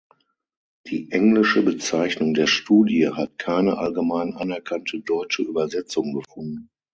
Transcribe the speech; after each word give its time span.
Die 0.87 1.11
englische 1.11 1.61
Bezeichnung 1.61 2.33
der 2.33 2.47
Studie 2.47 3.11
hat 3.11 3.37
keine 3.37 3.77
allgemein 3.77 4.33
anerkannte 4.33 4.99
deutsche 4.99 5.43
Übersetzung 5.43 6.15
gefunden. 6.15 6.71